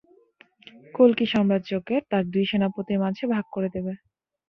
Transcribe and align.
কল্কি 0.95 1.25
সাম্রাজ্যকে 1.27 1.95
তার 2.09 2.23
দুই 2.33 2.45
সেনাপতির 2.49 3.01
মাঝে 3.03 3.23
ভাগ 3.33 3.45
করে 3.51 3.69
দিবে। 3.75 3.93